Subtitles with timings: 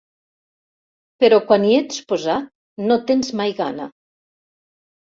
[1.25, 2.51] Però quan hi ets posat
[2.89, 3.89] no tens mai gana.